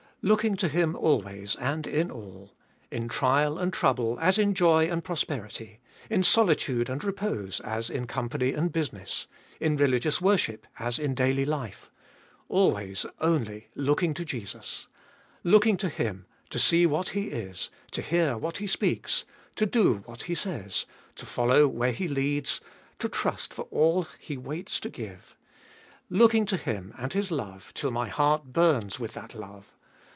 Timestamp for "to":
0.57-0.67, 14.13-14.23, 15.77-15.89, 16.51-16.59, 17.89-18.03, 19.55-19.65, 21.15-21.25, 22.99-23.09, 24.81-24.89, 26.45-26.57